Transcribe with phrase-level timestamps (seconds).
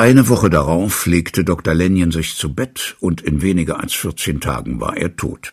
[0.00, 1.74] Eine Woche darauf legte Dr.
[1.74, 5.52] Lenjen sich zu Bett und in weniger als 14 Tagen war er tot.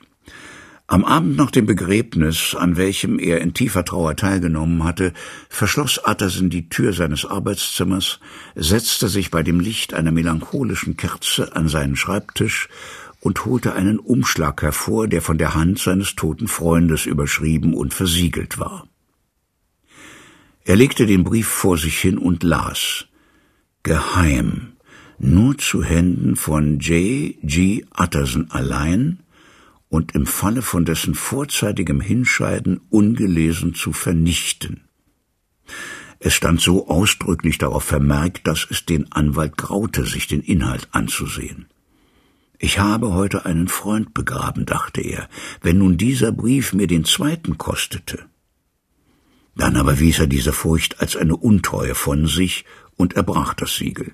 [0.88, 5.12] Am Abend nach dem Begräbnis, an welchem er in tiefer Trauer teilgenommen hatte,
[5.49, 8.21] verschloss Atterson die Tür seines Arbeitszimmers,
[8.55, 12.70] setzte sich bei dem Licht einer melancholischen Kerze an seinen Schreibtisch
[13.20, 18.59] und holte einen Umschlag hervor, der von der Hand seines toten Freundes überschrieben und versiegelt
[18.59, 18.88] war.
[20.64, 23.06] Er legte den Brief vor sich hin und las
[23.88, 24.73] Geheim,
[25.17, 27.36] nur zu Händen von J.
[27.41, 27.86] G.
[27.98, 29.20] Utterson allein,
[29.88, 34.82] und im Falle von dessen vorzeitigem Hinscheiden ungelesen zu vernichten.
[36.20, 41.68] Es stand so ausdrücklich darauf vermerkt, dass es den Anwalt graute, sich den Inhalt anzusehen.
[42.60, 45.30] Ich habe heute einen Freund begraben, dachte er,
[45.62, 48.26] wenn nun dieser Brief mir den zweiten kostete.
[49.58, 52.64] Dann aber wies er diese Furcht als eine Untreue von sich
[52.96, 54.14] und erbrach das Siegel.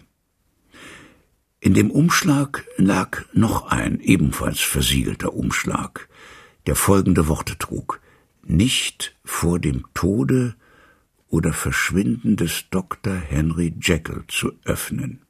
[1.60, 6.08] In dem Umschlag lag noch ein ebenfalls versiegelter Umschlag,
[6.66, 8.00] der folgende Worte trug
[8.41, 10.55] Nicht vor dem Tode
[11.27, 13.16] oder Verschwinden des Dr.
[13.16, 15.24] Henry Jekyll zu öffnen.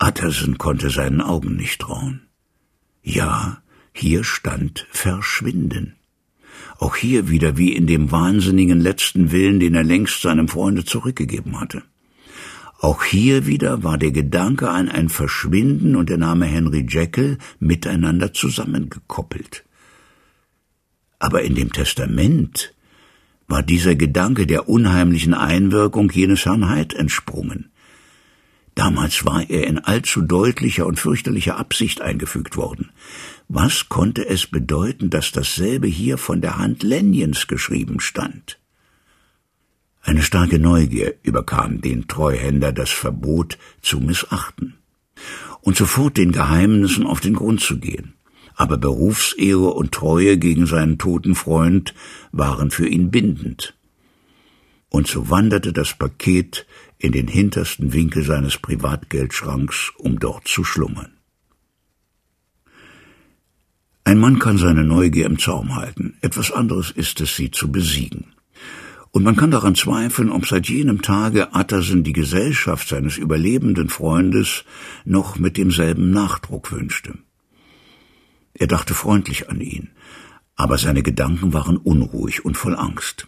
[0.00, 2.28] Utterson konnte seinen Augen nicht trauen.
[3.02, 3.60] Ja,
[3.92, 5.99] hier stand Verschwinden.
[6.78, 11.60] Auch hier wieder wie in dem wahnsinnigen letzten Willen, den er längst seinem Freunde zurückgegeben
[11.60, 11.82] hatte.
[12.80, 18.32] Auch hier wieder war der Gedanke an ein Verschwinden und der Name Henry Jekyll miteinander
[18.32, 19.64] zusammengekoppelt.
[21.18, 22.74] Aber in dem Testament
[23.46, 27.70] war dieser Gedanke der unheimlichen Einwirkung jenes Herrn Hyde entsprungen.
[28.74, 32.90] Damals war er in allzu deutlicher und fürchterlicher Absicht eingefügt worden.
[33.48, 38.58] Was konnte es bedeuten, dass dasselbe hier von der Hand Lenjens geschrieben stand?
[40.02, 44.78] Eine starke Neugier überkam den Treuhänder, das Verbot zu missachten
[45.60, 48.14] und sofort den Geheimnissen auf den Grund zu gehen.
[48.54, 51.94] Aber Berufsehre und Treue gegen seinen toten Freund
[52.32, 53.74] waren für ihn bindend.
[54.88, 56.66] Und so wanderte das Paket
[57.00, 61.16] in den hintersten Winkel seines Privatgeldschranks, um dort zu schlummern.
[64.04, 68.34] Ein Mann kann seine Neugier im Zaum halten, etwas anderes ist es, sie zu besiegen.
[69.12, 74.64] Und man kann daran zweifeln, ob seit jenem Tage Utterson die Gesellschaft seines überlebenden Freundes
[75.04, 77.18] noch mit demselben Nachdruck wünschte.
[78.52, 79.90] Er dachte freundlich an ihn,
[80.54, 83.26] aber seine Gedanken waren unruhig und voll Angst.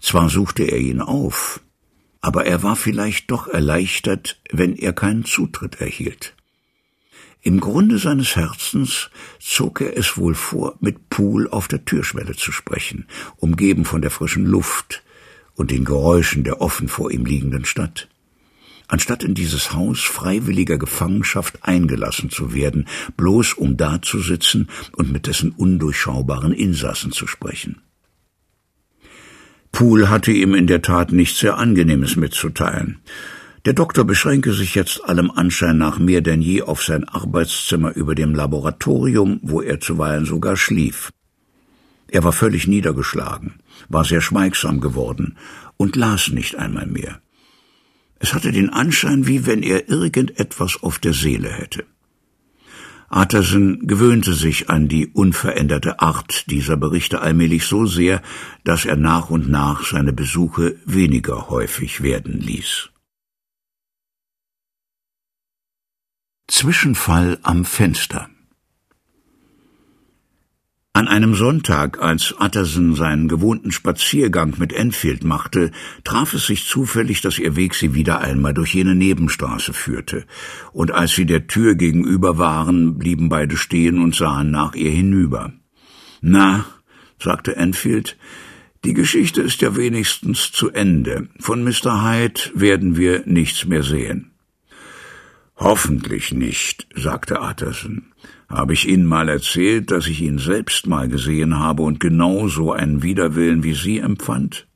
[0.00, 1.60] Zwar suchte er ihn auf,
[2.22, 6.34] aber er war vielleicht doch erleichtert, wenn er keinen Zutritt erhielt.
[7.42, 9.10] Im Grunde seines Herzens
[9.40, 14.12] zog er es wohl vor, mit Poole auf der Türschwelle zu sprechen, umgeben von der
[14.12, 15.02] frischen Luft
[15.54, 18.08] und den Geräuschen der offen vor ihm liegenden Stadt.
[18.86, 25.50] Anstatt in dieses Haus freiwilliger Gefangenschaft eingelassen zu werden, bloß um dazusitzen und mit dessen
[25.50, 27.82] undurchschaubaren Insassen zu sprechen.
[29.72, 33.00] Poole hatte ihm in der Tat nichts sehr Angenehmes mitzuteilen.
[33.64, 38.14] Der Doktor beschränke sich jetzt allem Anschein nach mehr denn je auf sein Arbeitszimmer über
[38.14, 41.10] dem Laboratorium, wo er zuweilen sogar schlief.
[42.08, 43.54] Er war völlig niedergeschlagen,
[43.88, 45.38] war sehr schweigsam geworden
[45.78, 47.20] und las nicht einmal mehr.
[48.18, 51.84] Es hatte den Anschein, wie wenn er irgendetwas auf der Seele hätte.
[53.14, 58.22] Atterson gewöhnte sich an die unveränderte Art dieser Berichte allmählich so sehr,
[58.64, 62.88] dass er nach und nach seine Besuche weniger häufig werden ließ.
[66.48, 68.30] Zwischenfall am Fenster
[70.94, 75.70] An einem Sonntag, als Utterson seinen gewohnten Spaziergang mit Enfield machte,
[76.04, 80.26] traf es sich zufällig, dass ihr Weg sie wieder einmal durch jene Nebenstraße führte,
[80.72, 85.54] und als sie der Tür gegenüber waren, blieben beide stehen und sahen nach ihr hinüber.
[86.20, 86.66] Na,
[87.18, 88.18] sagte Enfield,
[88.84, 91.28] die Geschichte ist ja wenigstens zu Ende.
[91.38, 92.04] Von Mr.
[92.04, 94.32] Hyde werden wir nichts mehr sehen.
[95.56, 98.12] Hoffentlich nicht, sagte Utterson.
[98.52, 102.70] Habe ich Ihnen mal erzählt, dass ich ihn selbst mal gesehen habe und genau so
[102.70, 104.66] einen Widerwillen wie Sie empfand?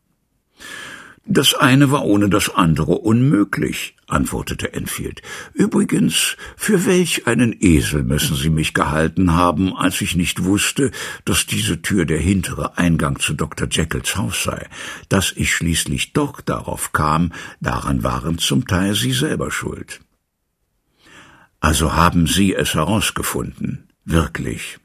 [1.27, 5.21] Das eine war ohne das andere unmöglich, antwortete Enfield.
[5.53, 10.91] Übrigens, für welch einen Esel müssen Sie mich gehalten haben, als ich nicht wusste,
[11.27, 13.69] dass diese Tür der hintere Eingang zu Dr.
[13.71, 14.69] Jekylls Haus sei.
[15.11, 20.01] Dass ich schließlich doch darauf kam, daran waren zum Teil Sie selber schuld.
[21.61, 23.89] Also haben Sie es herausgefunden.
[24.05, 24.79] Wirklich,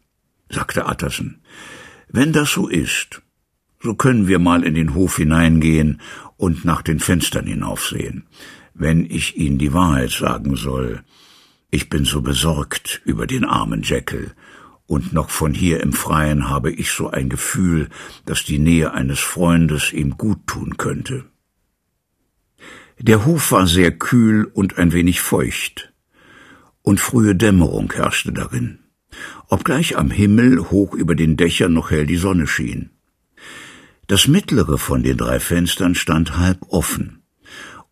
[0.50, 1.42] sagte Utterson.
[2.10, 3.22] Wenn das so ist,
[3.84, 6.02] So können wir mal in den Hof hineingehen
[6.38, 8.28] und nach den Fenstern hinaufsehen.
[8.74, 11.04] Wenn ich Ihnen die Wahrheit sagen soll,
[11.72, 14.34] ich bin so besorgt über den armen Jekyll,
[14.86, 17.88] und noch von hier im Freien habe ich so ein Gefühl,
[18.26, 21.24] dass die Nähe eines Freundes ihm gut tun könnte.
[23.00, 25.91] Der Hof war sehr kühl und ein wenig feucht,
[26.82, 28.80] und frühe Dämmerung herrschte darin,
[29.48, 32.90] obgleich am Himmel hoch über den Dächern noch hell die Sonne schien.
[34.08, 37.22] Das mittlere von den drei Fenstern stand halb offen,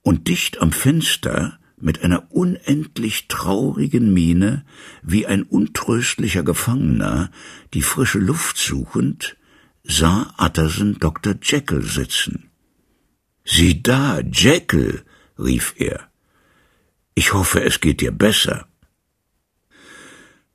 [0.02, 4.66] und dicht am Fenster mit einer unendlich traurigen Miene,
[5.02, 7.32] wie ein untröstlicher Gefangener,
[7.74, 9.38] die frische Luft suchend,
[9.84, 11.36] sah Utterson Dr.
[11.42, 12.50] Jekyll sitzen.
[13.46, 15.04] Sieh da, Jekyll,
[15.38, 16.10] rief er.
[17.16, 18.68] Ich hoffe, es geht dir besser.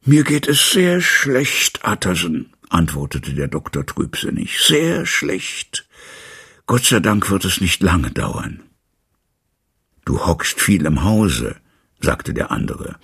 [0.07, 4.61] Mir geht es sehr schlecht, Utterson, antwortete der Doktor trübsinnig.
[4.61, 5.89] Sehr schlecht.
[6.67, 8.63] Gott sei Dank wird es nicht lange dauern.
[10.05, 11.57] Du hockst viel im Hause,
[12.01, 12.97] sagte der andere.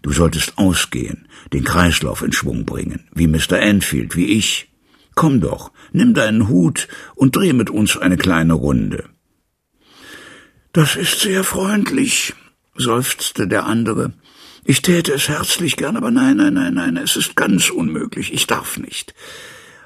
[0.00, 3.58] Du solltest ausgehen, den Kreislauf in Schwung bringen, wie Mr.
[3.58, 4.72] Enfield, wie ich.
[5.14, 9.10] Komm doch, nimm deinen Hut und dreh mit uns eine kleine Runde.
[10.72, 12.34] Das ist sehr freundlich,
[12.76, 14.14] seufzte der andere.
[14.68, 18.48] Ich täte es herzlich gern, aber nein, nein, nein, nein, es ist ganz unmöglich, ich
[18.48, 19.14] darf nicht.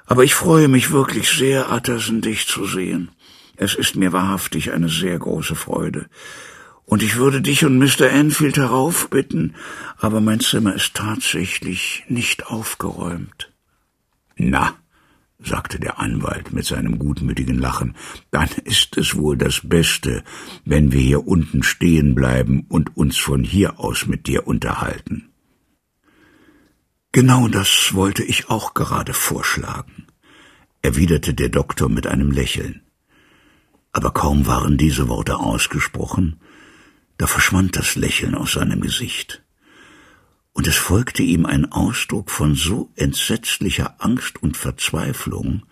[0.06, 3.10] Aber ich freue mich wirklich sehr, Atterson, dich zu sehen.
[3.56, 6.06] Es ist mir wahrhaftig eine sehr große Freude.
[6.86, 8.08] Und ich würde dich und Mr.
[8.08, 9.54] Enfield heraufbitten,
[9.98, 13.52] aber mein Zimmer ist tatsächlich nicht aufgeräumt.
[14.36, 14.72] Na,
[15.42, 17.96] sagte der Anwalt mit seinem gutmütigen Lachen,
[18.30, 20.22] dann ist es wohl das Beste,
[20.64, 25.30] wenn wir hier unten stehen bleiben und uns von hier aus mit dir unterhalten.
[27.12, 30.06] Genau das wollte ich auch gerade vorschlagen,
[30.82, 32.82] erwiderte der Doktor mit einem Lächeln.
[33.92, 36.40] Aber kaum waren diese Worte ausgesprochen,
[37.18, 39.42] da verschwand das Lächeln aus seinem Gesicht,
[40.52, 45.64] und es folgte ihm ein Ausdruck von so entsetzlicher Angst und Verzweiflung,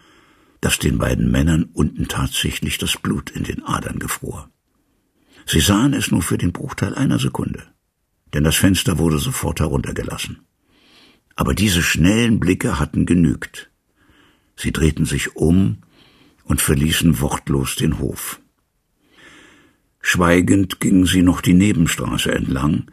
[0.61, 4.51] dass den beiden Männern unten tatsächlich das Blut in den Adern gefror.
[5.47, 7.63] Sie sahen es nur für den Bruchteil einer Sekunde,
[8.35, 10.47] denn das Fenster wurde sofort heruntergelassen.
[11.37, 13.71] Aber diese schnellen Blicke hatten genügt.
[14.57, 15.79] Sie drehten sich um
[16.45, 18.41] und verließen wortlos den Hof.
[20.01, 22.91] Schweigend gingen sie noch die Nebenstraße entlang,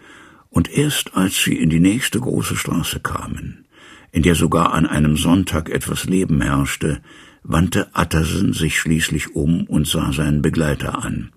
[0.55, 3.65] und erst als sie in die nächste große Straße kamen,
[4.11, 7.01] in der sogar an einem Sonntag etwas Leben herrschte,
[7.43, 11.31] wandte Attersen sich schließlich um und sah seinen Begleiter an.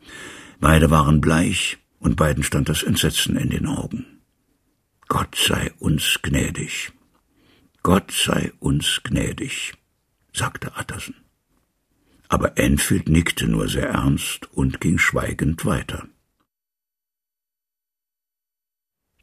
[0.60, 4.06] Beide waren bleich, und beiden stand das Entsetzen in den Augen.
[5.08, 6.92] Gott sei uns gnädig.
[7.82, 9.74] Gott sei uns gnädig,
[10.32, 11.16] sagte Attersen
[12.28, 16.06] aber Enfield nickte nur sehr ernst und ging schweigend weiter.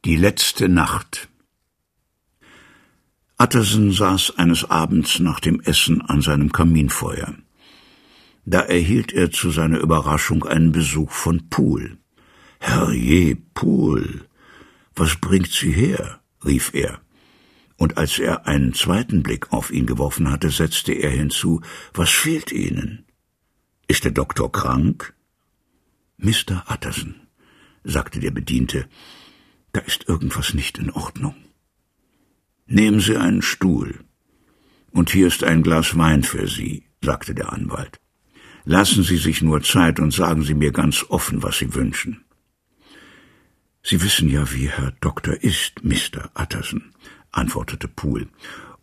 [0.05, 1.29] Die letzte Nacht
[3.39, 7.33] Utterson saß eines Abends nach dem Essen an seinem Kaminfeuer.
[8.45, 11.97] Da erhielt er zu seiner Überraschung einen Besuch von Poole.
[12.59, 14.27] Herrje, Poole,
[14.95, 16.19] was bringt Sie her?
[16.45, 17.01] rief er
[17.77, 21.61] und als er einen zweiten Blick auf ihn geworfen hatte, setzte er hinzu
[21.95, 23.05] Was fehlt Ihnen?
[23.87, 25.15] Ist der Doktor krank?
[26.17, 26.63] Mr.
[26.69, 27.15] Utterson,
[27.83, 28.87] sagte der Bediente,
[29.75, 31.35] da ist irgendwas nicht in Ordnung.
[32.65, 34.05] Nehmen Sie einen Stuhl.
[34.91, 37.99] Und hier ist ein Glas Wein für Sie, sagte der Anwalt.
[38.63, 42.23] Lassen Sie sich nur Zeit und sagen Sie mir ganz offen, was Sie wünschen.
[43.83, 46.31] Sie wissen ja, wie Herr Doktor ist, Mr.
[46.39, 46.93] Utterson,
[47.31, 48.29] antwortete Poole,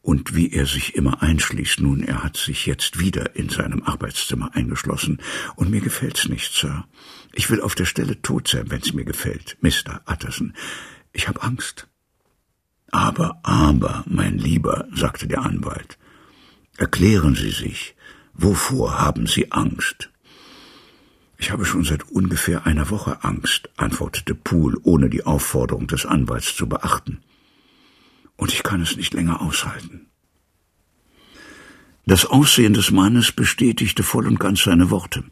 [0.03, 1.81] und wie er sich immer einschließt.
[1.81, 5.23] Nun, er hat sich jetzt wieder in seinem Arbeitszimmer eingeschlossen,
[5.55, 6.85] und mir gefällt's nicht, Sir.
[7.33, 10.03] Ich will auf der Stelle tot sein, wenn's mir gefällt, Mr.
[10.07, 10.55] Utterson.
[11.13, 11.87] Ich hab Angst.
[12.91, 15.97] Aber, aber, mein Lieber, sagte der Anwalt,
[16.77, 17.95] erklären Sie sich,
[18.35, 20.11] wovor haben Sie Angst?
[21.39, 26.55] Ich habe schon seit ungefähr einer Woche Angst, antwortete Poole, ohne die Aufforderung des Anwalts
[26.55, 27.23] zu beachten
[28.37, 30.09] und ich kann es nicht länger aushalten.
[32.05, 35.25] Das Aussehen des Mannes bestätigte voll und ganz seine Worte.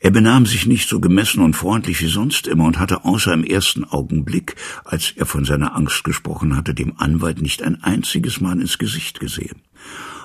[0.00, 3.44] Er benahm sich nicht so gemessen und freundlich wie sonst immer und hatte außer im
[3.44, 8.60] ersten Augenblick, als er von seiner Angst gesprochen hatte, dem Anwalt nicht ein einziges Mal
[8.60, 9.62] ins Gesicht gesehen.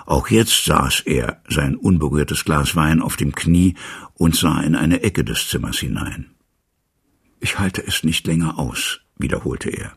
[0.05, 3.75] Auch jetzt saß er, sein unberührtes Glas Wein auf dem Knie
[4.15, 6.31] und sah in eine Ecke des Zimmers hinein.
[7.39, 9.93] Ich halte es nicht länger aus, wiederholte er.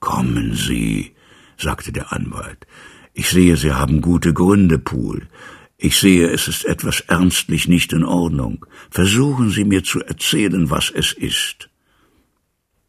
[0.00, 1.14] Kommen Sie,
[1.60, 2.66] sagte der Anwalt.
[3.12, 5.28] Ich sehe, Sie haben gute Gründe, Poole.
[5.76, 8.66] Ich sehe, es ist etwas ernstlich nicht in Ordnung.
[8.90, 11.70] Versuchen Sie mir zu erzählen, was es ist.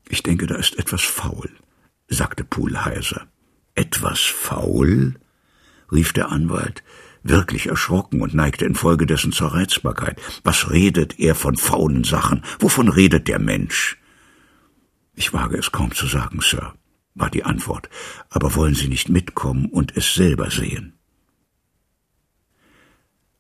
[0.09, 1.49] Ich denke, da ist etwas faul,
[2.09, 3.27] sagte Poole heiser.
[3.75, 5.15] Etwas faul?
[5.91, 6.83] rief der Anwalt,
[7.23, 10.21] wirklich erschrocken und neigte infolgedessen zur Reizbarkeit.
[10.43, 12.43] Was redet er von faulen Sachen?
[12.59, 13.97] Wovon redet der Mensch?
[15.15, 16.73] Ich wage es kaum zu sagen, Sir,
[17.15, 17.89] war die Antwort.
[18.29, 20.93] Aber wollen Sie nicht mitkommen und es selber sehen?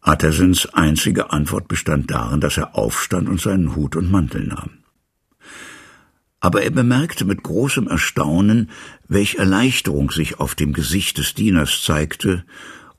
[0.03, 4.79] Uttersons einzige Antwort bestand darin, dass er aufstand und seinen Hut und Mantel nahm.
[6.39, 8.71] Aber er bemerkte mit großem Erstaunen,
[9.07, 12.45] welch Erleichterung sich auf dem Gesicht des Dieners zeigte,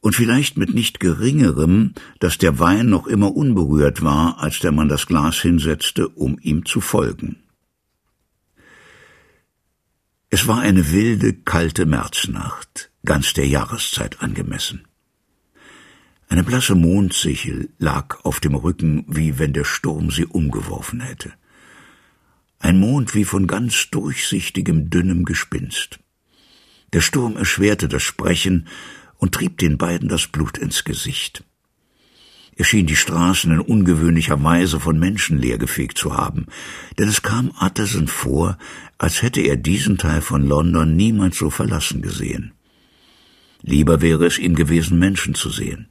[0.02, 4.88] und vielleicht mit nicht geringerem, dass der Wein noch immer unberührt war, als der Mann
[4.88, 7.41] das Glas hinsetzte, um ihm zu folgen.
[10.34, 14.88] Es war eine wilde, kalte Märznacht, ganz der Jahreszeit angemessen.
[16.26, 21.34] Eine blasse Mondsichel lag auf dem Rücken, wie wenn der Sturm sie umgeworfen hätte.
[22.58, 26.00] Ein Mond wie von ganz durchsichtigem, dünnem Gespinst.
[26.94, 28.68] Der Sturm erschwerte das Sprechen
[29.18, 31.44] und trieb den beiden das Blut ins Gesicht.
[32.54, 36.46] Er schien die Straßen in ungewöhnlicher Weise von Menschen leergefegt zu haben,
[36.98, 38.58] denn es kam Utterson vor,
[38.98, 42.52] als hätte er diesen Teil von London niemals so verlassen gesehen.
[43.62, 45.88] Lieber wäre es ihm gewesen, Menschen zu sehen.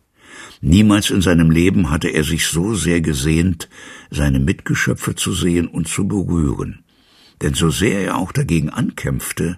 [0.62, 3.68] Niemals in seinem Leben hatte er sich so sehr gesehnt,
[4.12, 6.84] seine Mitgeschöpfe zu sehen und zu berühren.
[7.42, 9.58] Denn so sehr er auch dagegen ankämpfte,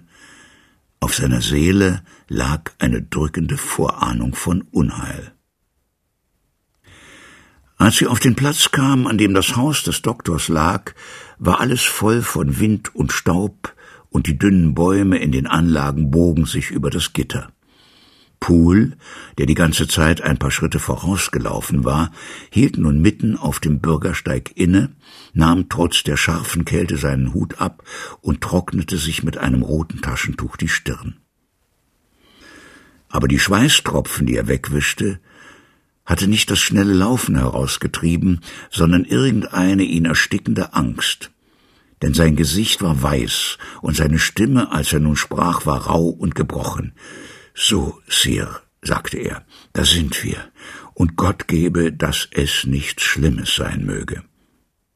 [1.00, 5.34] auf seiner Seele lag eine drückende Vorahnung von Unheil.
[7.84, 10.94] Als sie auf den Platz kamen, an dem das Haus des Doktors lag,
[11.38, 13.74] war alles voll von Wind und Staub,
[14.08, 17.52] und die dünnen Bäume in den Anlagen bogen sich über das Gitter.
[18.40, 18.96] Poole,
[19.36, 22.10] der die ganze Zeit ein paar Schritte vorausgelaufen war,
[22.48, 24.96] hielt nun mitten auf dem Bürgersteig inne,
[25.34, 27.82] nahm trotz der scharfen Kälte seinen Hut ab
[28.22, 31.18] und trocknete sich mit einem roten Taschentuch die Stirn.
[33.10, 35.20] Aber die Schweißtropfen, die er wegwischte,
[36.04, 41.30] hatte nicht das schnelle Laufen herausgetrieben, sondern irgendeine ihn erstickende Angst.
[42.02, 46.34] Denn sein Gesicht war weiß und seine Stimme, als er nun sprach, war rau und
[46.34, 46.92] gebrochen.
[47.54, 50.36] So, Sir, sagte er, da sind wir,
[50.92, 54.22] und Gott gebe, dass es nichts Schlimmes sein möge.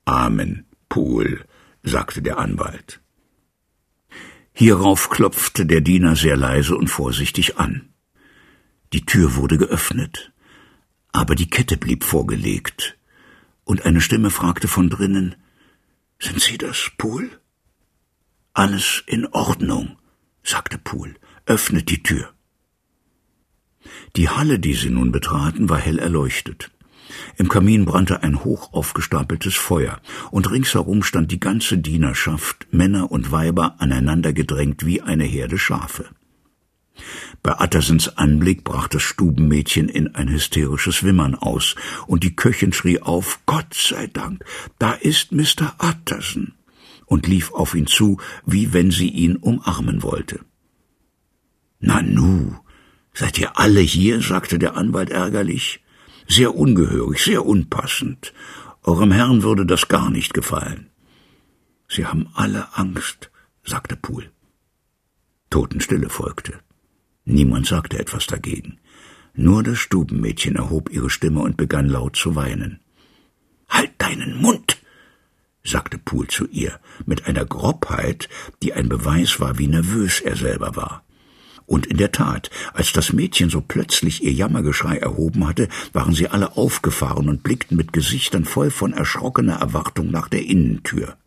[0.05, 1.45] Amen, Pool,
[1.83, 3.01] sagte der Anwalt.
[4.53, 7.91] Hierauf klopfte der Diener sehr leise und vorsichtig an.
[8.93, 10.33] Die Tür wurde geöffnet,
[11.13, 12.97] aber die Kette blieb vorgelegt,
[13.65, 15.35] und eine Stimme fragte von drinnen
[16.19, 17.31] Sind Sie das, Pool?
[18.55, 19.99] Alles in Ordnung,
[20.43, 21.15] sagte Pool.
[21.47, 22.33] Öffnet die Tür.
[24.17, 26.71] Die Halle, die sie nun betraten, war hell erleuchtet.
[27.37, 30.01] Im Kamin brannte ein hoch aufgestapeltes Feuer,
[30.31, 36.07] und ringsherum stand die ganze Dienerschaft, Männer und Weiber, aneinandergedrängt wie eine Herde Schafe.
[37.43, 41.75] Bei Attersens Anblick brach das Stubenmädchen in ein hysterisches Wimmern aus,
[42.07, 44.45] und die Köchin schrie auf Gott sei Dank,
[44.79, 45.75] da ist Mr.
[45.79, 46.55] Atterson,
[47.07, 50.41] und lief auf ihn zu, wie wenn sie ihn umarmen wollte.
[51.81, 52.57] Nanu,
[53.19, 54.23] Seid ihr alle hier?
[54.23, 55.83] sagte der Anwalt ärgerlich.
[56.29, 58.33] Sehr ungehörig, sehr unpassend.
[58.85, 60.91] Eurem Herrn würde das gar nicht gefallen.
[61.89, 63.33] Sie haben alle Angst,
[63.65, 64.31] sagte Poole.
[65.51, 66.61] Totenstille folgte.
[67.31, 68.79] Niemand sagte etwas dagegen.
[69.35, 72.81] Nur das Stubenmädchen erhob ihre Stimme und begann laut zu weinen.
[73.69, 74.79] Halt deinen Mund!
[75.63, 78.31] sagte Poole zu ihr, mit einer Grobheit,
[78.63, 81.05] die ein Beweis war, wie nervös er selber war.
[81.67, 86.29] Und in der Tat, als das Mädchen so plötzlich ihr Jammergeschrei erhoben hatte, waren sie
[86.29, 91.19] alle aufgefahren und blickten mit Gesichtern voll von erschrockener Erwartung nach der Innentür.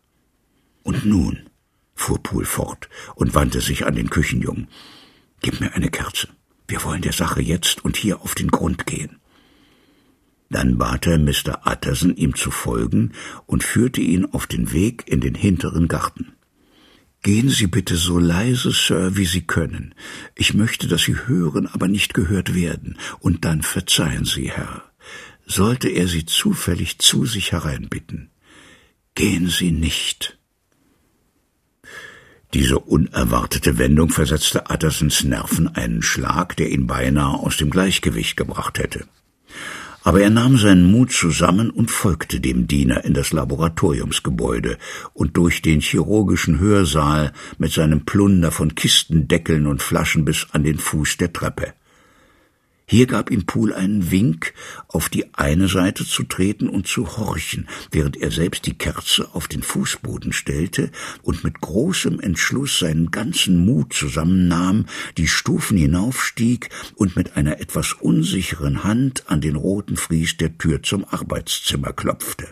[0.82, 1.48] Und nun,
[1.94, 4.66] fuhr Poole fort und wandte sich an den Küchenjungen,
[5.42, 6.28] gib mir eine Kerze.
[6.68, 9.18] Wir wollen der Sache jetzt und hier auf den Grund gehen.
[10.48, 11.62] Dann bat er Mr.
[11.66, 13.12] Utterson, ihm zu folgen
[13.46, 16.32] und führte ihn auf den Weg in den hinteren Garten.
[17.22, 19.94] Gehen Sie bitte so leise, Sir, wie Sie können.
[20.34, 22.98] Ich möchte, dass Sie hören, aber nicht gehört werden.
[23.20, 24.82] Und dann verzeihen Sie, Herr.
[25.46, 28.30] Sollte er Sie zufällig zu sich hereinbitten,
[29.14, 30.38] gehen Sie nicht.
[32.54, 38.78] Diese unerwartete Wendung versetzte Uttersons Nerven einen Schlag, der ihn beinahe aus dem Gleichgewicht gebracht
[38.78, 39.06] hätte
[40.04, 44.78] aber er nahm seinen Mut zusammen und folgte dem Diener in das Laboratoriumsgebäude
[45.14, 50.78] und durch den chirurgischen Hörsaal mit seinem Plunder von Kistendeckeln und Flaschen bis an den
[50.78, 51.74] Fuß der Treppe.
[52.92, 54.52] Hier gab ihm Poole einen Wink,
[54.86, 59.48] auf die eine Seite zu treten und zu horchen, während er selbst die Kerze auf
[59.48, 60.90] den Fußboden stellte
[61.22, 64.84] und mit großem Entschluss seinen ganzen Mut zusammennahm,
[65.16, 70.82] die Stufen hinaufstieg und mit einer etwas unsicheren Hand an den roten Fries der Tür
[70.82, 72.46] zum Arbeitszimmer klopfte.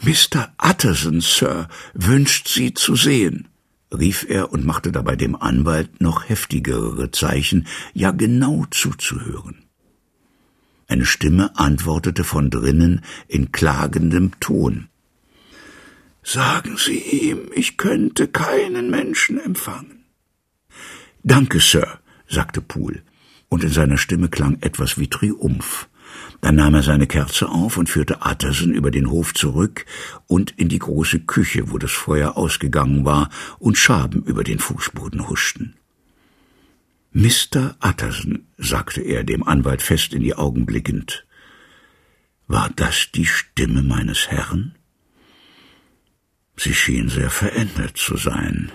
[0.00, 0.54] Mr.
[0.56, 3.51] Utterson, Sir, wünscht Sie zu sehen
[3.92, 9.64] rief er und machte dabei dem Anwalt noch heftigere Zeichen, ja genau zuzuhören.
[10.88, 14.88] Eine Stimme antwortete von drinnen in klagendem Ton.
[16.22, 20.04] Sagen Sie ihm, ich könnte keinen Menschen empfangen.
[21.22, 23.02] Danke, Sir, sagte Poole,
[23.48, 25.88] und in seiner Stimme klang etwas wie Triumph.
[26.40, 29.86] Dann nahm er seine Kerze auf und führte Utterson über den Hof zurück
[30.26, 35.28] und in die große Küche, wo das Feuer ausgegangen war und Schaben über den Fußboden
[35.28, 35.74] huschten.
[37.12, 37.76] Mr.
[37.80, 41.26] Utterson, sagte er dem Anwalt fest in die Augen blickend,
[42.46, 44.74] war das die Stimme meines Herrn?
[46.56, 48.72] Sie schien sehr verändert zu sein,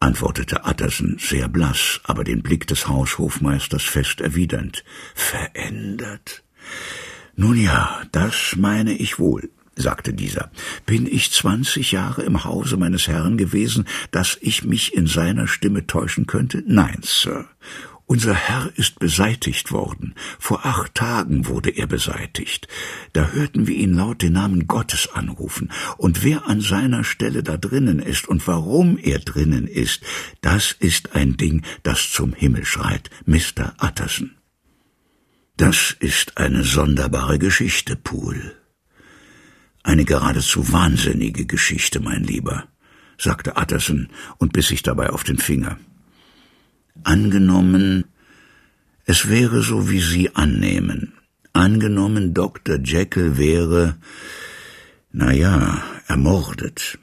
[0.00, 4.84] antwortete Utterson sehr blass, aber den Blick des Haushofmeisters fest erwidernd.
[5.14, 6.42] Verändert?
[7.36, 10.50] Nun ja, das meine ich wohl, sagte dieser.
[10.86, 15.86] Bin ich zwanzig Jahre im Hause meines Herrn gewesen, dass ich mich in seiner Stimme
[15.86, 16.62] täuschen könnte?
[16.66, 17.46] Nein, Sir.
[18.10, 20.14] Unser Herr ist beseitigt worden.
[20.38, 22.66] Vor acht Tagen wurde er beseitigt.
[23.12, 25.70] Da hörten wir ihn laut den Namen Gottes anrufen.
[25.98, 30.02] Und wer an seiner Stelle da drinnen ist und warum er drinnen ist,
[30.40, 33.74] das ist ein Ding, das zum Himmel schreit, Mr.
[33.78, 34.30] Utterson.
[35.58, 38.56] Das ist eine sonderbare Geschichte, Poole.
[39.82, 42.68] Eine geradezu wahnsinnige Geschichte, mein Lieber,
[43.18, 45.76] sagte Utterson und biss sich dabei auf den Finger.
[47.04, 48.04] Angenommen,
[49.04, 51.14] es wäre so, wie Sie annehmen.
[51.52, 52.78] Angenommen, Dr.
[52.78, 53.96] Jekyll wäre,
[55.12, 56.98] na ja, ermordet.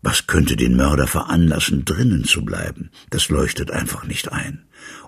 [0.00, 2.90] Was könnte den Mörder veranlassen, drinnen zu bleiben?
[3.10, 4.64] Das leuchtet einfach nicht ein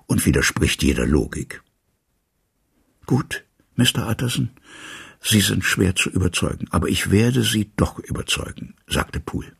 [0.06, 1.62] und widerspricht jeder Logik.
[3.06, 3.44] Gut,
[3.76, 4.08] Mr.
[4.08, 4.50] Utterson,
[5.20, 9.52] Sie sind schwer zu überzeugen, aber ich werde Sie doch überzeugen, sagte Poole.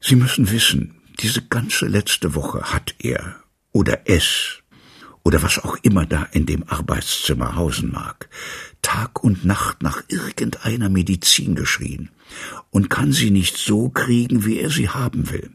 [0.00, 3.36] Sie müssen wissen, diese ganze letzte Woche hat er
[3.72, 4.62] oder es
[5.22, 8.28] oder was auch immer da in dem Arbeitszimmer hausen mag,
[8.82, 12.10] Tag und Nacht nach irgendeiner Medizin geschrien
[12.70, 15.50] und kann sie nicht so kriegen, wie er sie haben will.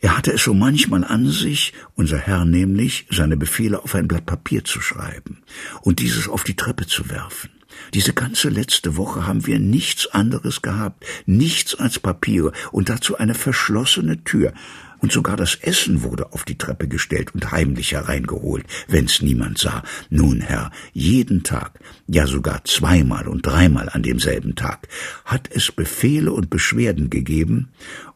[0.00, 4.26] Er hatte es so manchmal an sich, unser Herr nämlich, seine Befehle auf ein Blatt
[4.26, 5.42] Papier zu schreiben
[5.82, 7.50] und dieses auf die Treppe zu werfen.
[7.94, 13.34] Diese ganze letzte Woche haben wir nichts anderes gehabt, nichts als Papiere und dazu eine
[13.34, 14.52] verschlossene Tür.
[15.00, 19.84] Und sogar das Essen wurde auf die Treppe gestellt und heimlich hereingeholt, wenn's niemand sah.
[20.10, 21.78] Nun, Herr, jeden Tag,
[22.08, 24.88] ja sogar zweimal und dreimal an demselben Tag,
[25.24, 27.68] hat es Befehle und Beschwerden gegeben,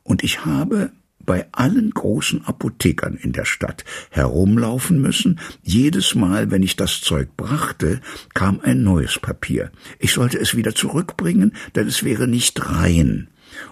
[0.03, 0.91] und ich habe
[1.25, 5.41] bei allen großen Apothekern in der Stadt herumlaufen müssen.
[5.63, 8.01] Jedes Mal, wenn ich das Zeug brachte,
[8.35, 9.71] kam ein neues Papier.
[9.99, 13.29] Ich sollte es wieder zurückbringen, denn es wäre nicht rein.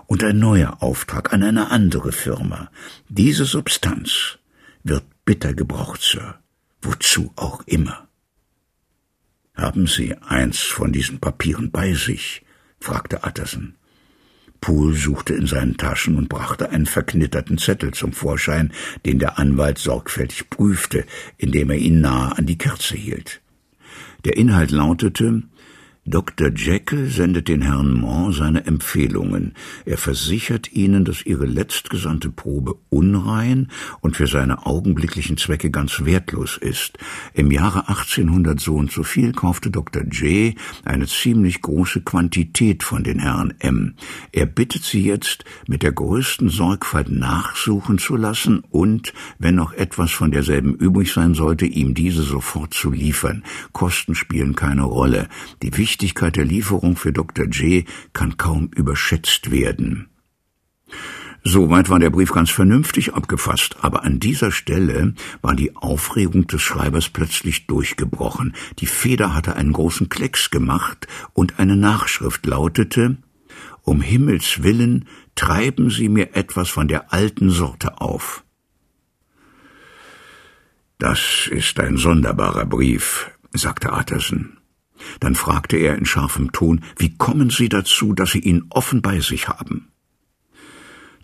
[0.07, 2.71] Und ein neuer Auftrag an eine andere Firma.
[3.09, 4.39] Diese Substanz
[4.83, 6.39] wird bitter gebraucht, Sir.
[6.83, 8.09] Wozu auch immer.
[9.55, 12.43] Haben Sie eins von diesen Papieren bei sich?
[12.79, 13.75] fragte Utterson.
[14.61, 18.73] Poole suchte in seinen Taschen und brachte einen verknitterten Zettel zum Vorschein,
[19.07, 21.05] den der Anwalt sorgfältig prüfte,
[21.39, 23.41] indem er ihn nahe an die Kerze hielt.
[24.25, 25.43] Der Inhalt lautete
[26.07, 26.49] Dr.
[26.49, 29.53] Jekyll sendet den Herrn Mont seine Empfehlungen.
[29.85, 33.69] Er versichert Ihnen, dass Ihre letztgesandte Probe unrein
[34.01, 36.97] und für seine augenblicklichen Zwecke ganz wertlos ist.
[37.35, 40.05] Im Jahre 1800 so und so viel kaufte Dr.
[40.05, 40.57] J.
[40.85, 43.95] eine ziemlich große Quantität von den Herrn M.
[44.33, 50.13] Er bittet Sie jetzt, mit der größten Sorgfalt nachsuchen zu lassen und, wenn noch etwas
[50.13, 53.45] von derselben übrig sein sollte, ihm diese sofort zu liefern.
[53.73, 55.29] Kosten spielen keine Rolle.
[55.63, 57.47] Die Wichtigkeit der Lieferung für Dr.
[57.47, 57.85] J.
[58.13, 60.09] kann kaum überschätzt werden.
[61.43, 66.63] Soweit war der Brief ganz vernünftig abgefasst, aber an dieser Stelle war die Aufregung des
[66.63, 68.55] Schreibers plötzlich durchgebrochen.
[68.79, 73.17] Die Feder hatte einen großen Klecks gemacht und eine Nachschrift lautete
[73.83, 78.45] Um Himmels willen treiben Sie mir etwas von der alten Sorte auf.
[80.99, 84.60] Das ist ein sonderbarer Brief, sagte Utterson.
[85.21, 89.21] Dann fragte er in scharfem Ton, wie kommen Sie dazu, dass Sie ihn offen bei
[89.21, 89.89] sich haben?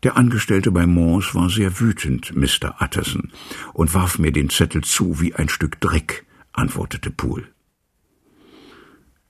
[0.02, 2.76] Der Angestellte bei Mons war sehr wütend, Mr.
[2.80, 3.32] Utterson,
[3.72, 7.48] und warf mir den Zettel zu wie ein Stück Dreck, antwortete Poole.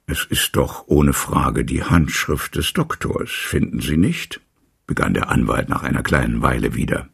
[0.06, 4.40] Es ist doch ohne Frage die Handschrift des Doktors, finden Sie nicht?
[4.86, 7.08] begann der Anwalt nach einer kleinen Weile wieder.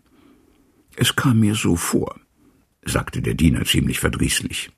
[0.97, 2.21] Es kam mir so vor,
[2.85, 4.71] sagte der Diener ziemlich verdrießlich.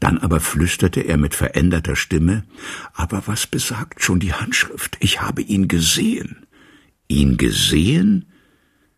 [0.00, 2.44] Dann aber flüsterte er mit veränderter Stimme
[2.94, 4.96] Aber was besagt schon die Handschrift?
[5.00, 6.46] Ich habe ihn gesehen.
[7.08, 8.26] Ihn gesehen?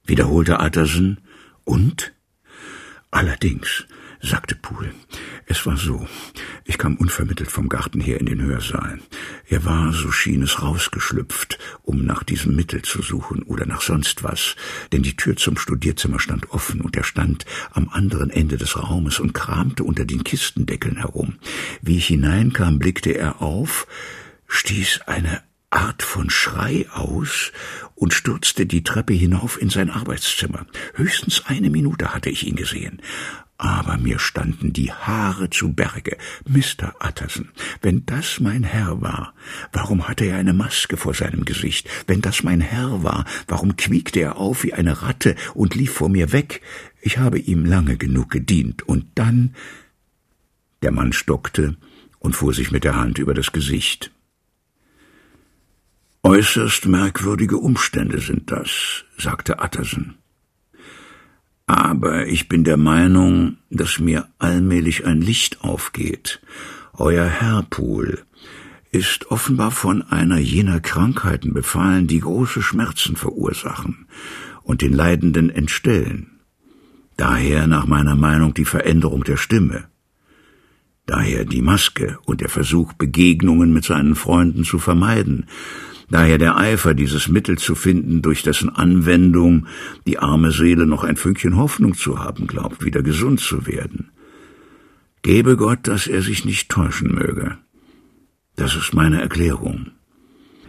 [0.08, 1.18] wiederholte Utterson.
[1.64, 2.12] Und?
[3.10, 3.86] Allerdings,
[4.20, 4.92] sagte Poole.
[5.46, 6.06] Es war so.
[6.64, 8.98] Ich kam unvermittelt vom Garten her in den Hörsaal.
[9.48, 14.22] Er war, so schien es, rausgeschlüpft, um nach diesem Mittel zu suchen oder nach sonst
[14.22, 14.56] was,
[14.92, 19.20] denn die Tür zum Studierzimmer stand offen und er stand am anderen Ende des Raumes
[19.20, 21.36] und kramte unter den Kistendeckeln herum.
[21.80, 23.86] Wie ich hineinkam, blickte er auf,
[24.48, 27.52] stieß eine Art von Schrei aus
[27.94, 30.66] und stürzte die Treppe hinauf in sein Arbeitszimmer.
[30.94, 33.02] Höchstens eine Minute hatte ich ihn gesehen.
[33.60, 36.16] Aber mir standen die Haare zu Berge.
[36.46, 36.94] Mr.
[37.04, 37.48] Utterson,
[37.82, 39.34] wenn das mein Herr war,
[39.72, 41.90] warum hatte er eine Maske vor seinem Gesicht?
[42.06, 46.08] Wenn das mein Herr war, warum quiekte er auf wie eine Ratte und lief vor
[46.08, 46.62] mir weg?
[47.00, 48.82] Ich habe ihm lange genug gedient.
[48.82, 49.56] Und dann.
[50.82, 51.76] Der Mann stockte
[52.20, 54.12] und fuhr sich mit der Hand über das Gesicht.
[56.22, 60.14] Äußerst merkwürdige Umstände sind das, sagte Utterson.
[61.68, 66.40] Aber ich bin der Meinung, dass mir allmählich ein Licht aufgeht.
[66.94, 68.24] Euer Herr Pool
[68.90, 74.06] ist offenbar von einer jener Krankheiten befallen, die große Schmerzen verursachen
[74.62, 76.40] und den Leidenden entstellen.
[77.18, 79.88] Daher nach meiner Meinung die Veränderung der Stimme.
[81.04, 85.44] Daher die Maske und der Versuch, Begegnungen mit seinen Freunden zu vermeiden,
[86.10, 89.66] Daher der Eifer, dieses Mittel zu finden, durch dessen Anwendung
[90.06, 94.10] die arme Seele noch ein Fünkchen Hoffnung zu haben glaubt, wieder gesund zu werden.
[95.22, 97.58] Gebe Gott, dass er sich nicht täuschen möge.
[98.56, 99.90] Das ist meine Erklärung.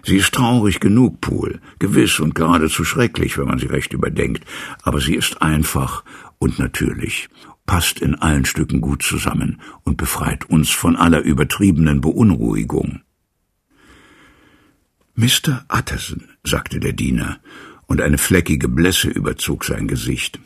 [0.03, 4.45] Sie ist traurig genug, Pool, gewiss und geradezu schrecklich, wenn man sie recht überdenkt,
[4.83, 6.03] aber sie ist einfach
[6.37, 7.29] und natürlich,
[7.65, 13.01] passt in allen Stücken gut zusammen und befreit uns von aller übertriebenen Beunruhigung.
[15.19, 15.65] Mr.
[15.67, 17.41] Utterson, sagte der Diener,
[17.87, 20.39] und eine fleckige Blässe überzog sein Gesicht.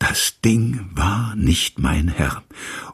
[0.00, 2.42] Das Ding war nicht mein Herr,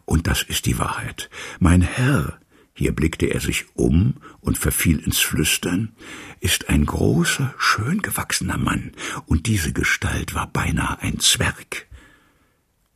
[0.05, 1.31] und das ist die Wahrheit.
[1.59, 2.38] Mein Herr,
[2.75, 5.92] hier blickte er sich um und verfiel ins Flüstern,
[6.40, 8.92] ist ein großer, schön gewachsener Mann,
[9.25, 11.87] und diese Gestalt war beinahe ein Zwerg.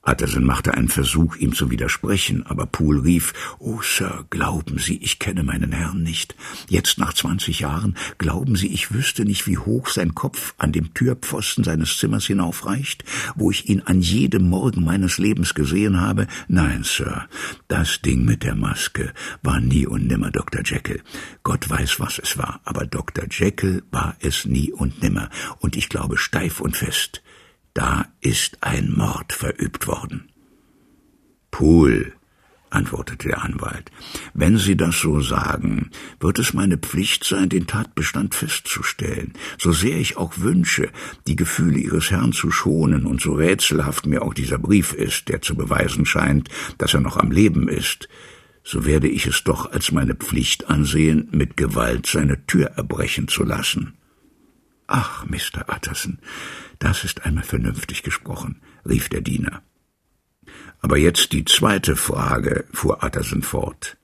[0.09, 5.19] Utterson machte einen Versuch, ihm zu widersprechen, aber Poole rief, »Oh, Sir, glauben Sie, ich
[5.19, 6.37] kenne meinen Herrn nicht.
[6.69, 10.95] Jetzt nach zwanzig Jahren, glauben Sie, ich wüsste nicht, wie hoch sein Kopf an dem
[10.95, 16.29] Türpfosten seines Zimmers hinaufreicht, wo ich ihn an jedem Morgen meines Lebens gesehen habe?
[16.47, 17.27] Nein, Sir,
[17.67, 20.63] das Ding mit der Maske war nie und nimmer Dr.
[20.65, 21.03] Jekyll.
[21.43, 23.25] Gott weiß, was es war, aber Dr.
[23.29, 27.23] Jekyll war es nie und nimmer, und ich glaube steif und fest,
[27.77, 30.31] da ist ein Mord verübt worden.
[31.51, 32.15] Pool,
[32.71, 33.91] antwortete der Anwalt,
[34.33, 39.99] wenn Sie das so sagen, wird es meine Pflicht sein, den Tatbestand festzustellen, so sehr
[39.99, 40.91] ich auch wünsche,
[41.27, 45.43] die Gefühle Ihres Herrn zu schonen und so rätselhaft mir auch dieser Brief ist, der
[45.43, 48.09] zu beweisen scheint, dass er noch am Leben ist,
[48.65, 53.45] so werde ich es doch als meine Pflicht ansehen, mit Gewalt seine Tür erbrechen zu
[53.45, 53.99] lassen.
[54.87, 55.67] Ach, Mr.
[55.69, 56.19] Utterson,
[56.79, 59.63] das ist einmal vernünftig gesprochen, rief der Diener.
[60.81, 63.97] Aber jetzt die zweite Frage, fuhr Utterson fort.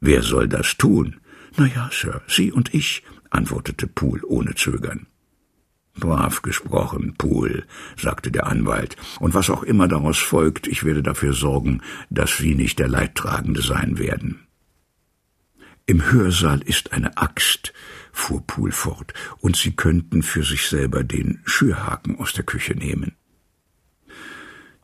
[0.00, 1.20] Wer soll das tun?
[1.56, 5.06] Na ja, Sir, Sie und ich, antwortete Poole ohne Zögern.
[5.96, 7.64] Brav gesprochen, Poole,
[7.96, 12.54] sagte der Anwalt, und was auch immer daraus folgt, ich werde dafür sorgen, dass Sie
[12.54, 14.46] nicht der Leidtragende sein werden.
[15.86, 17.72] Im Hörsaal ist eine Axt,
[18.14, 23.12] fuhr Poole fort, und Sie könnten für sich selber den Schürhaken aus der Küche nehmen.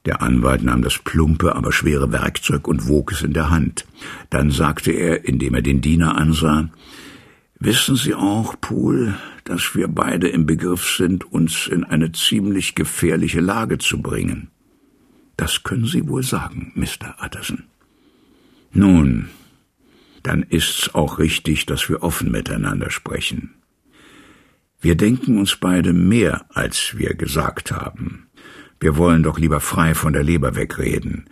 [0.06, 3.86] Der Anwalt nahm das plumpe, aber schwere Werkzeug und wog es in der Hand.
[4.30, 6.70] Dann sagte er, indem er den Diener ansah,
[7.62, 13.40] Wissen Sie auch, Poole, dass wir beide im Begriff sind, uns in eine ziemlich gefährliche
[13.40, 14.48] Lage zu bringen?
[15.36, 17.16] Das können Sie wohl sagen, Mr.
[17.22, 17.64] Utterson.
[18.72, 19.28] Nun,
[20.22, 23.54] dann ist's auch richtig, dass wir offen miteinander sprechen.
[24.80, 28.28] Wir denken uns beide mehr, als wir gesagt haben.
[28.78, 31.28] Wir wollen doch lieber frei von der Leber wegreden.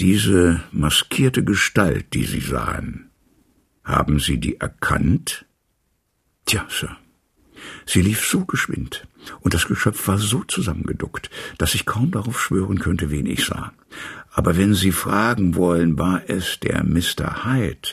[0.00, 3.10] Diese maskierte Gestalt, die Sie sahen,
[3.84, 5.44] haben Sie die erkannt?
[6.46, 6.96] Tja, Sir,
[7.84, 9.06] Sie lief so geschwind,
[9.40, 13.72] und das Geschöpf war so zusammengeduckt, dass ich kaum darauf schwören könnte, wen ich sah.
[14.32, 17.44] Aber wenn Sie fragen wollen, war es der Mr.
[17.44, 17.88] Hyde?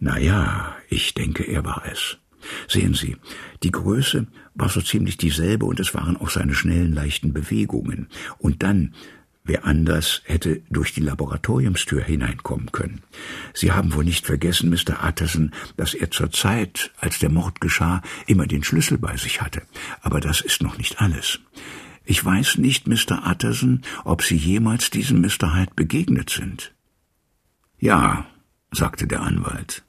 [0.00, 2.18] Na ja, ich denke, er war es.
[2.68, 3.16] Sehen Sie,
[3.62, 8.08] die Größe war so ziemlich dieselbe und es waren auch seine schnellen, leichten Bewegungen.
[8.38, 8.94] Und dann,
[9.44, 13.02] wer anders hätte durch die Laboratoriumstür hineinkommen können.
[13.54, 15.04] Sie haben wohl nicht vergessen, Mr.
[15.04, 19.62] Utterson, dass er zur Zeit, als der Mord geschah, immer den Schlüssel bei sich hatte.
[20.00, 21.40] Aber das ist noch nicht alles.
[22.04, 23.26] Ich weiß nicht, Mr.
[23.26, 25.54] Utterson, ob Sie jemals diesem Mr.
[25.54, 26.72] Hyde begegnet sind.
[27.78, 28.26] Ja,
[28.70, 29.84] sagte der Anwalt.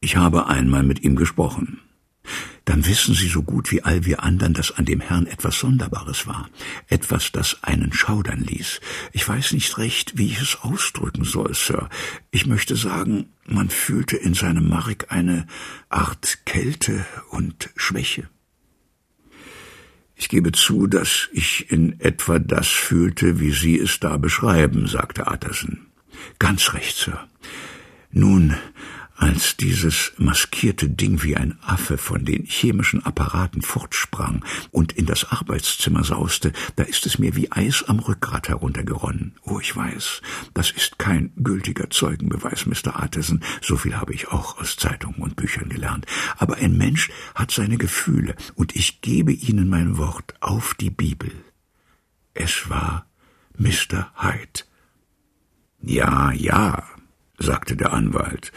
[0.00, 1.80] Ich habe einmal mit ihm gesprochen.
[2.64, 6.26] Dann wissen Sie so gut wie all wir anderen, dass an dem Herrn etwas Sonderbares
[6.26, 6.48] war,
[6.88, 8.80] etwas, das einen schaudern ließ.
[9.12, 11.88] Ich weiß nicht recht, wie ich es ausdrücken soll, Sir.
[12.30, 15.46] Ich möchte sagen, man fühlte in seinem Mark eine
[15.88, 18.28] Art Kälte und Schwäche.
[20.14, 25.26] Ich gebe zu, dass ich in etwa das fühlte, wie Sie es da beschreiben, sagte
[25.26, 25.86] Utterson.
[26.38, 27.26] Ganz recht, Sir.
[28.12, 28.54] Nun,
[29.20, 35.30] als dieses maskierte Ding wie ein Affe von den chemischen Apparaten fortsprang und in das
[35.30, 39.36] Arbeitszimmer sauste, da ist es mir wie Eis am Rückgrat heruntergeronnen.
[39.42, 40.22] Oh, ich weiß,
[40.54, 42.96] das ist kein gültiger Zeugenbeweis, Mr.
[42.96, 46.06] Artisan, so viel habe ich auch aus Zeitungen und Büchern gelernt.
[46.38, 51.30] Aber ein Mensch hat seine Gefühle, und ich gebe Ihnen mein Wort auf die Bibel.
[52.32, 53.06] Es war
[53.58, 54.10] Mr.
[54.16, 54.64] Hyde.
[55.82, 56.84] Ja, ja,
[57.40, 58.52] sagte der Anwalt,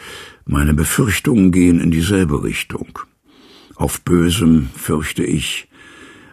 [0.46, 2.98] meine Befürchtungen gehen in dieselbe Richtung.
[3.74, 5.68] Auf Bösem, fürchte ich,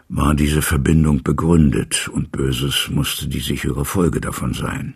[0.10, 4.96] war diese Verbindung begründet, und Böses musste die sichere Folge davon sein.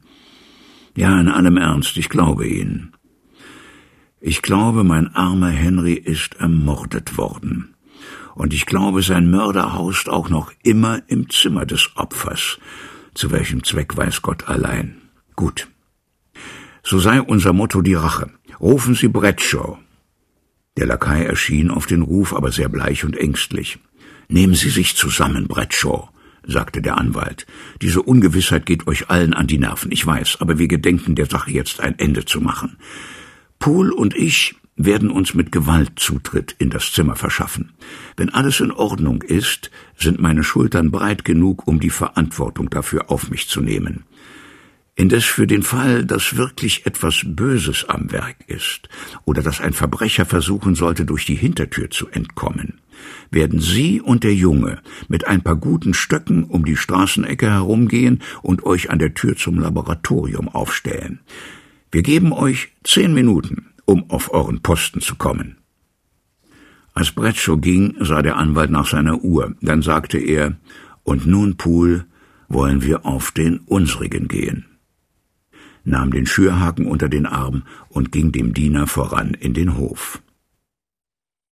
[0.95, 2.93] Ja, in allem Ernst, ich glaube Ihnen.
[4.19, 7.75] Ich glaube, mein armer Henry ist ermordet worden.
[8.33, 12.59] Und ich glaube, sein Mörder haust auch noch immer im Zimmer des Opfers.
[13.13, 14.97] Zu welchem Zweck weiß Gott allein.
[15.35, 15.69] Gut.
[16.87, 18.29] So sei unser Motto die Rache.
[18.59, 19.79] Rufen Sie Bradshaw.
[20.77, 23.79] Der Lakai erschien auf den Ruf, aber sehr bleich und ängstlich.
[24.27, 26.09] Nehmen Sie sich zusammen, Bradshaw,
[26.45, 27.47] sagte der Anwalt.
[27.81, 31.49] Diese Ungewissheit geht euch allen an die Nerven, ich weiß, aber wir gedenken der Sache
[31.49, 32.77] jetzt ein Ende zu machen.
[33.57, 37.71] Poole und ich werden uns mit Gewalt Zutritt in das Zimmer verschaffen.
[38.15, 43.31] Wenn alles in Ordnung ist, sind meine Schultern breit genug, um die Verantwortung dafür auf
[43.31, 44.03] mich zu nehmen.
[44.97, 48.87] Indes für den Fall, dass wirklich etwas Böses am Werk ist
[49.25, 52.79] oder dass ein Verbrecher versuchen sollte, durch die Hintertür zu entkommen,
[53.29, 58.63] werden Sie und der Junge mit ein paar guten Stöcken um die Straßenecke herumgehen und
[58.63, 61.19] euch an der Tür zum Laboratorium aufstellen.
[61.91, 65.57] Wir geben euch zehn Minuten, um auf euren Posten zu kommen.
[66.93, 69.55] Als Bradshaw ging, sah der Anwalt nach seiner Uhr.
[69.59, 70.55] Dann sagte er,
[71.03, 72.05] und nun, Poole,
[72.47, 74.65] wollen wir auf den unsrigen gehen
[75.85, 80.21] nahm den Schürhaken unter den Arm und ging dem Diener voran in den Hof.